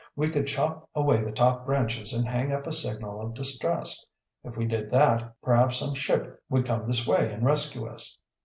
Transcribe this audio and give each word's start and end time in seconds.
We 0.15 0.31
could 0.31 0.47
chop 0.47 0.89
away 0.95 1.23
the 1.23 1.31
top 1.31 1.63
branches 1.63 2.11
and 2.11 2.27
hang 2.27 2.51
up 2.51 2.65
a 2.65 2.73
signal 2.73 3.21
of 3.21 3.35
distress. 3.35 4.03
If 4.43 4.57
we 4.57 4.65
did 4.65 4.89
that, 4.89 5.35
perhaps 5.43 5.77
some 5.77 5.93
ship 5.93 6.41
would 6.49 6.65
come 6.65 6.87
this 6.87 7.05
way 7.05 7.31
and 7.31 7.45
rescue 7.45 7.85
us." 7.85 8.17